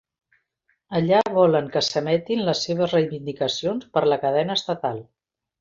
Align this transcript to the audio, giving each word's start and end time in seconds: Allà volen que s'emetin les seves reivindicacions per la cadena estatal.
Allà 0.99 1.19
volen 1.35 1.67
que 1.75 1.83
s'emetin 1.89 2.43
les 2.49 2.63
seves 2.69 2.97
reivindicacions 2.97 3.89
per 3.99 4.07
la 4.15 4.21
cadena 4.27 4.61
estatal. 4.63 5.07